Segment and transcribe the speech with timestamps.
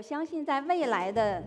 [0.00, 1.44] 我相信在未来的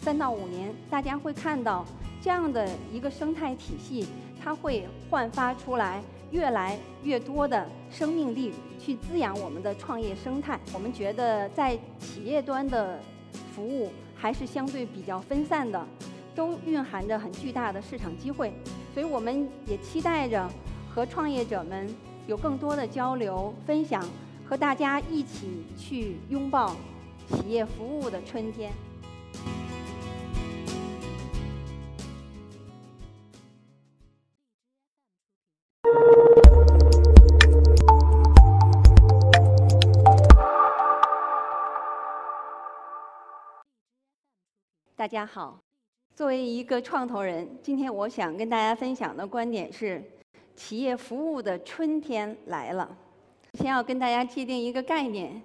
[0.00, 1.84] 三到五年，大家会看到
[2.18, 4.08] 这样的一个生态体系，
[4.42, 10.58] 它会焕发出来越来越多的生命力，去滋养我们的创业生态。
[10.72, 12.98] 我们觉得在企业端的
[13.54, 15.86] 服务还是相对比较分散的，
[16.34, 18.50] 都蕴含着很巨大的市场机会，
[18.94, 20.50] 所以我们也期待着
[20.88, 21.86] 和创业者们
[22.26, 24.02] 有更多的交流分享，
[24.48, 26.74] 和大家一起去拥抱。
[27.28, 28.72] 企业服务的春天。
[44.96, 45.58] 大家好，
[46.14, 50.02] 作为一个创投人，今天我想跟大家分享的观点是：
[50.56, 52.96] 企业服务的春天来了。
[53.54, 55.42] 先要跟大家界定一个概念。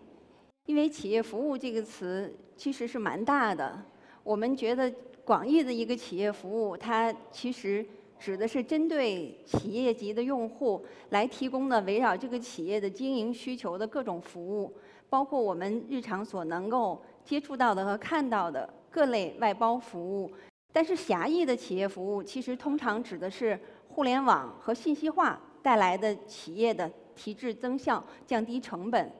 [0.70, 3.84] 因为企业服务这个词其实是蛮大的，
[4.22, 4.94] 我们觉得
[5.26, 7.84] 广义的一个企业服务，它其实
[8.20, 14.72] 指的是针对企业级的用户来提供的围绕这个企业的经营需求的各种服务，
[15.10, 20.32] 包括我们日常所能够接触到的和看到的各类外包服务。
[20.72, 29.12] 但是狭义的企业服务，其实通常指的是互联网和信息化带来的企业的提质增效、降低成本。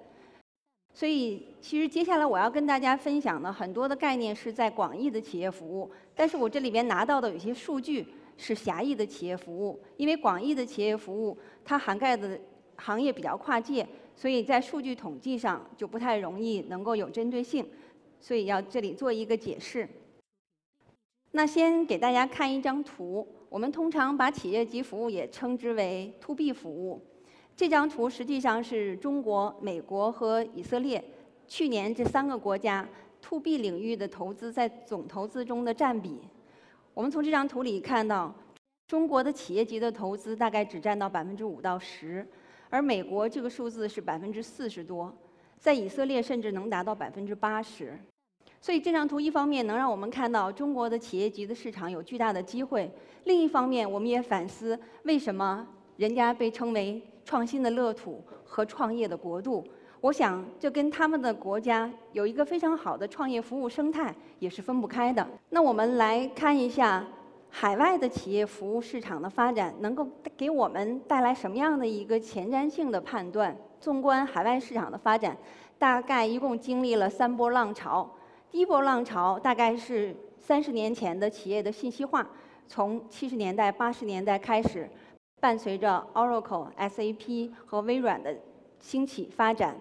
[0.94, 12.38] 所以，其实接下来我要跟大家分享的很多的概念是在广义的企业服务，但是我这里边拿到的有些数据是狭义的企业服务，因为广义的企业服务它涵盖的
[12.76, 17.66] 行业比较跨界，所以在数据统计上就不太容易能够有针对性，
[18.20, 19.88] 所以要这里做一个解释。
[21.32, 27.06] 那先给大家看一张图，我们通常把企业级服务也称之为 To B 服务。
[27.60, 31.04] 这张图实际上是中国、美国和以色列
[31.46, 32.88] 去年这三个国家
[33.24, 36.20] To B 领域的投资在总投资中的占比。
[36.94, 38.34] 我们从这张图里看到，
[38.88, 42.26] 中国的企业级的投资大概只占到百分之五到十，
[42.70, 45.14] 而美国这个数字是百分之四十多，
[45.60, 48.00] 在以色列甚至能达到百分之八十。
[48.62, 52.90] 所以这张图一方面能让我们看到中国的企业级的市场有巨大的机会，
[53.26, 57.04] 另一方面我们也反思为什么人家被称为。
[57.30, 59.64] 创新的乐土和创业的国度，
[60.02, 65.24] 我想这跟他们的国家有一个非常好的创业服务生态也是分不开的。
[65.52, 67.06] 那我们来看一下
[67.48, 73.56] 海外的企业服务市场的发展，能够给我们带来什么样的一个前瞻性的判断？
[73.80, 75.38] 纵观海外市场的发展，
[75.78, 78.10] 大概一共经历了三波浪潮。
[78.50, 82.28] 第一波浪潮大概是三十年前的企业的信息化，
[82.68, 84.90] 从七十年代、八十年代开始。
[85.40, 88.36] 伴随着 Oracle、SAP 和微软的
[88.80, 89.76] 兴起发展，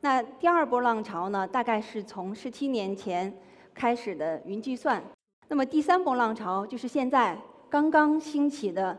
[0.00, 3.32] 那第二波浪潮呢，大概是从十七年前
[3.72, 5.02] 开始的云计算。
[5.48, 7.38] 那么第三波浪潮就是现在
[7.70, 8.98] 刚刚兴起的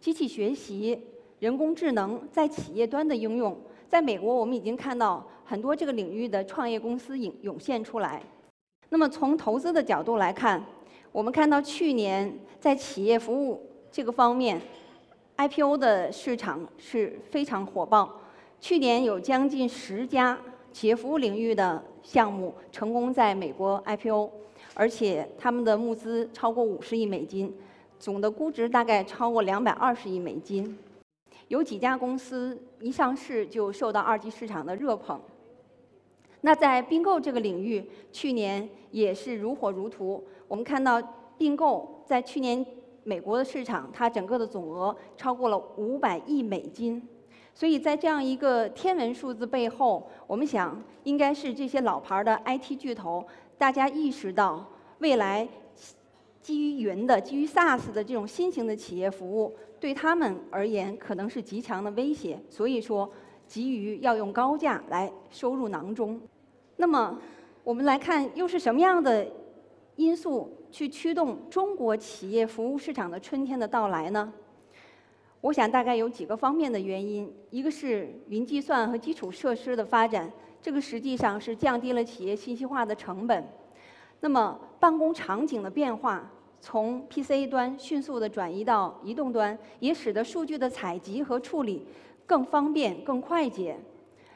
[0.00, 0.98] 机器学习、
[1.40, 3.54] 人工智能在企业端的应用。
[3.86, 8.22] 在美国，我们已经看到很多这个领域的创业公司涌涌现出来。
[8.88, 10.64] 那么从投资的角度来看，
[11.12, 14.58] 我们看到去年在企业服务这个方面。
[15.36, 18.20] IPO 的市场是非常火爆，
[18.60, 20.38] 去年有将近十家
[20.72, 24.30] 企业服务领域的项目成功在美国 IPO，
[24.74, 27.52] 而且他们的募资超过五十亿美金，
[27.98, 30.78] 总的估值大概超过两百二十亿美金。
[31.48, 35.20] 有几家公司一上市就受到二级市场的热捧。
[36.42, 40.22] 那在并购这个领域，去年也是如火如荼。
[40.46, 41.02] 我们看到
[41.36, 42.64] 并购在去年。
[43.04, 47.06] 美国的市场，它整个的总额超过了五百亿美金，
[47.54, 53.24] 所以在这样一个天文数字背后，我们想应该是这些老牌的 IT 巨头，
[53.56, 54.66] 大家意识到
[54.98, 55.46] 未来
[56.40, 63.10] 基于云的、基于 SaaS 的这种新型的企业服务，对他们而言可能是极强的威胁，所以说
[63.46, 66.20] 急于要用高价来收入囊中。
[66.76, 67.18] 那么，
[67.62, 69.26] 我们来看又是什么样的
[69.96, 70.50] 因素？
[70.70, 74.32] 去驱动中国企业服务市场的春天的到来呢？
[75.40, 77.32] 我想大概有几个方面的原因。
[77.50, 80.28] 一个是云计算和基础设施的发展，
[80.60, 83.46] 这个实际上是降低了企业信息化的成本。
[84.18, 86.28] 那么办公场景的变化，
[86.60, 91.86] 从 PC 端迅速的转移到移动端，也使得数据的采集和处理
[92.26, 93.78] 更方便、更快捷。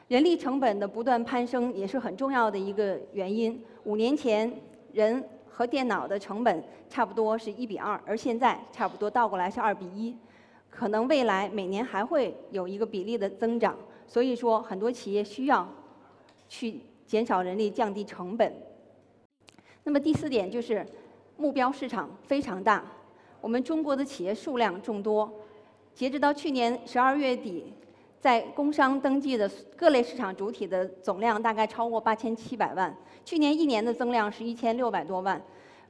[0.07, 3.61] 人力成本的不断攀升也是很重要的一个原因。
[3.83, 4.49] 五年前
[4.93, 5.21] 人。
[5.59, 10.15] 和电脑的成本差不多是一比二，而现在差不多倒过来是二比一，
[10.69, 13.75] 可能未来每年还会有一个比例的增长。
[14.07, 15.67] 所以说，很多企业需要
[16.47, 18.55] 去减少人力、降低成本。
[19.83, 20.85] 那么第四点就是
[21.35, 22.85] 目标市场非常大，
[23.41, 25.29] 我们中国的企业数量众多，
[25.93, 27.73] 截止到去年十二月底，
[28.19, 32.93] 在工商登记的各类市场主体的总量大概超过八千七百万，
[33.23, 35.41] 去年一年的增量是一千六百多万。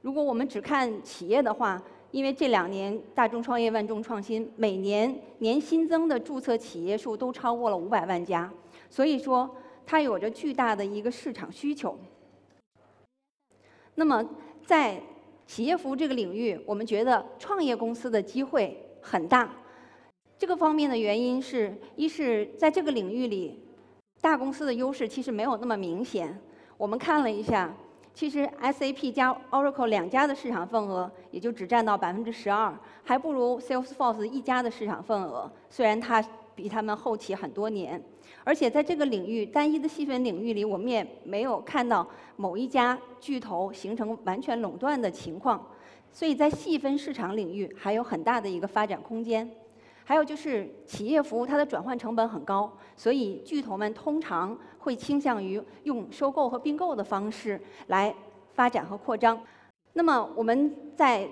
[0.02, 1.82] 如果我们只看企业的话，
[2.12, 8.52] 因为这两年大众创业万众创新，每年年新增的注册企业数都超过了五百万家，
[8.90, 9.50] 所以说
[9.86, 11.98] 它有着巨大的一个市场需求。
[13.96, 14.24] 那么
[14.66, 15.02] 在
[15.48, 19.52] 企业服务这个领域，我们觉得创业公司的机会很大。
[20.40, 23.60] 这个方面的原因是一是在这个领域里，
[24.22, 26.40] 大公司的优势其实没有那么明显。
[26.78, 27.72] 我们看了一下。
[28.12, 35.50] 其实 SAP 加 Oracle 两家的市场份额也就只占到百分之十二，还不如 Salesforce 一家的市场份额。
[35.70, 36.22] 虽然它
[36.54, 38.02] 比他们后起很多年，
[38.44, 42.06] 而且在这个领域单一的细分领域里，我们也没有看到
[42.36, 45.66] 某一家巨头形成完全垄断的情况。
[46.12, 49.50] 所以在细分市场领域还有很大的一个发展空间。
[50.10, 58.12] 还有就是企业服务，它的转换成本很高，所以巨头们通常会倾向于用收购和并购的方式来
[58.56, 59.40] 发展和扩张。
[59.94, 61.30] 那么我们在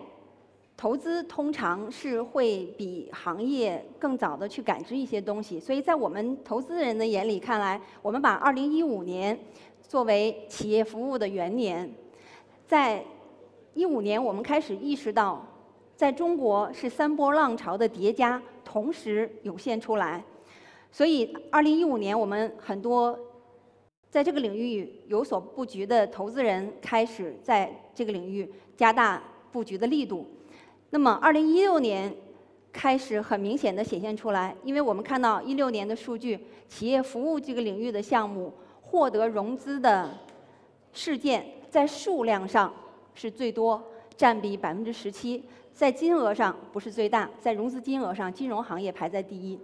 [0.77, 9.39] 投资通常是会比行业更早的去感知一些东西，所以在我们投资人的眼里看来，我们把2015年
[9.81, 11.91] 作为企业服务的元年，
[12.67, 13.03] 在
[13.73, 15.43] 15年我们开始意识到，
[15.95, 18.39] 在中国是三波浪潮的叠加。
[18.77, 20.23] 同时涌现出来，
[20.91, 23.17] 所以二零一五年我们很多
[24.07, 29.19] 在这个领域有所布局的投资人开始在这个领域加大
[29.51, 30.27] 布局的力度。
[30.91, 32.15] 那么二零一六年
[32.71, 40.15] 开始很明显的显现出来，因为我们看到一六年的数据，企业服务这个领域的项目获得融资的
[40.93, 42.71] 事件在数量上
[43.15, 43.83] 是最多，
[44.15, 45.43] 占比百分之十七。
[45.77, 49.59] 在金额上不是最大，在融资金额上，金融行业排在第一。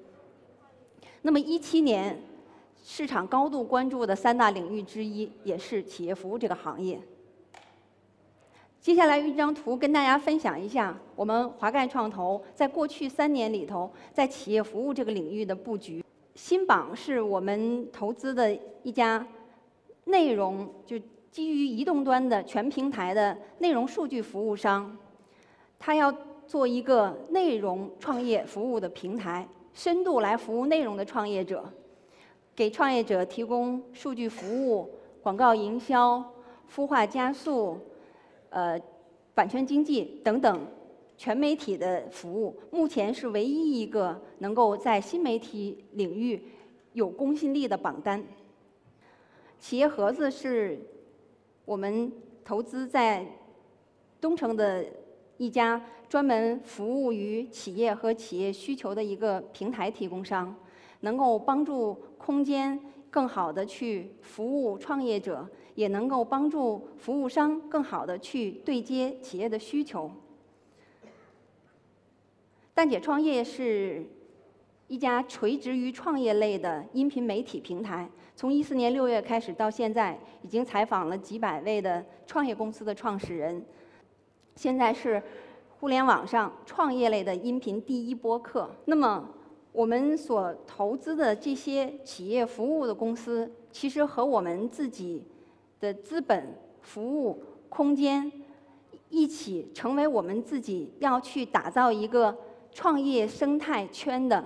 [1.23, 2.21] 那么一七年，
[2.83, 7.01] 市场高度关注的三大领域之一也是企业服务这个行业。
[8.79, 16.05] 接下来一张图跟大家分享一下我们华盖创投在过去三年里头在企业服务这个领域的布局。
[16.35, 19.25] 新榜是我们投资的一家
[20.03, 20.95] 内容就
[21.31, 24.95] 基于移动端的全平台的内容数据服务商。
[25.85, 26.09] 他要
[26.47, 31.69] 做一个内容创业服务的平台，深度来服务内容的创业者，
[32.55, 34.89] 给创业者提供数据服务、
[35.21, 36.23] 广告营销、
[36.73, 37.77] 孵化加速、
[38.49, 38.79] 呃
[39.33, 40.65] 版权经济等等
[41.17, 42.57] 全媒体的服务。
[42.71, 46.41] 目前是唯一一个能够在新媒体领域
[46.93, 48.23] 有公信力的榜单。
[49.59, 50.79] 企业盒子是
[51.65, 52.09] 我们
[52.45, 53.25] 投资在
[54.21, 54.85] 东城的。
[55.43, 60.55] 一家专门服务于企业和企业需求的一个平台提供商，
[61.01, 62.79] 能够帮助空间
[63.09, 65.45] 更好的去服务创业者，
[65.75, 70.09] 也能够帮助服务商更好的去对接企业的需求。
[72.73, 74.07] 蛋姐创业是
[74.87, 83.61] 一家垂直于创业类的音频媒体平台，从一四年六月开始到现在，已经采访了几百位的创业公司的创始人。
[84.55, 85.21] 现在是
[85.79, 88.69] 互联网上创业类的音频第一播客。
[88.85, 89.27] 那么，
[89.71, 95.25] 我们所投资的这些企业服务的公司，其实和我们自己
[95.79, 98.31] 的资本、服务、空间
[99.09, 102.37] 一起，成为我们自己要去打造一个
[102.71, 104.43] 创业生态圈的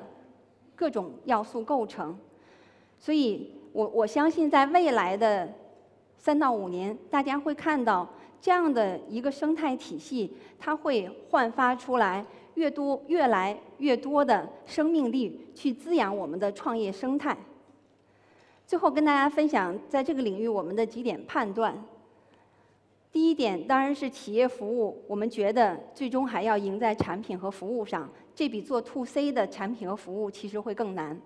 [0.75, 2.17] 各种要素构成。
[2.97, 5.53] 所以我我相信，在未来的
[6.17, 8.07] 三到五年，大家会看到。
[8.39, 12.25] 这样的一个生态体系，它会焕发出来
[12.55, 17.37] 越多、越来越多的生命力，去滋养我们的创业生态。
[18.65, 21.83] 最后跟大家分享，在这个领域我们的几点判断。
[23.11, 31.19] 第一点当然是企业服务，我们觉得最终还要赢在产品和服务上，这比做 to C 的产品和服务其实会更难。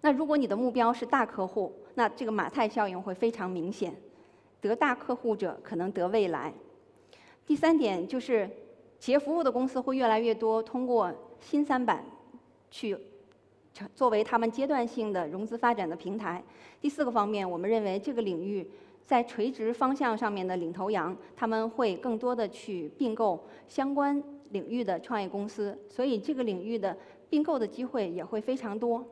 [0.00, 3.94] 那如果你的目标是大客户，那这个马太效应会非常明显。
[4.68, 6.52] 得大客户者可能得未来。
[7.44, 8.48] 第三点就是，
[8.98, 12.04] 企业服务的公司会越来越多，通过新三板
[12.70, 12.96] 去
[13.94, 16.42] 作为他们阶段性的融资发展的平台。
[16.80, 18.70] 第四个方面，我们认为这个领域
[19.04, 26.96] 在垂直方向上面的领头羊，他们会更多的去并购相关领域的创业公司，所以这个领域的
[27.28, 29.04] 并购的机会也会非常多。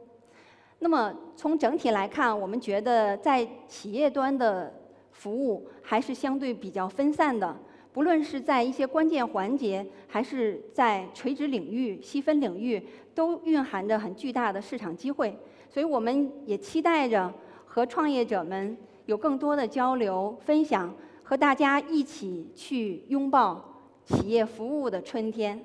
[0.78, 4.72] 那么从整体来看，我们觉得在企业端的
[5.20, 7.54] 服务还是相对比较分散的，
[7.92, 12.82] 不论是在一些关键环节，还是在垂直领域、细分领域，
[13.14, 15.36] 都蕴含着很巨大的市场机会。
[15.68, 17.30] 所以，我们也期待着
[17.66, 18.74] 和创业者们
[19.04, 20.90] 有更多的交流分享，
[21.22, 23.62] 和大家一起去拥抱
[24.06, 25.60] 企业服务的春天。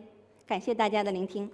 [0.46, 1.50] 感谢大家的聆听。